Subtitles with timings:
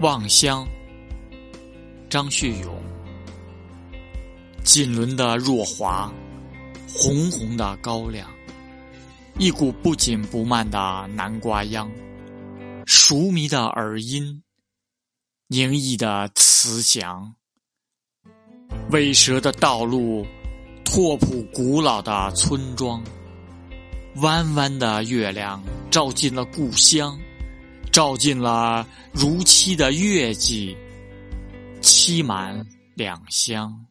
[0.00, 0.66] 望乡，
[2.08, 2.74] 张学友。
[4.64, 6.10] 锦纶的若华，
[6.88, 8.26] 红红的高粱，
[9.38, 11.90] 一股不紧不慢的南瓜秧，
[12.86, 14.42] 熟迷的耳音，
[15.48, 17.34] 宁毅的慈祥，
[18.90, 20.26] 苇蛇的道路，
[20.82, 23.04] 拓扑古老的村庄，
[24.22, 27.20] 弯弯的月亮照进了故乡。
[27.92, 30.76] 照进了如期的月季，
[31.80, 33.89] 期满两厢。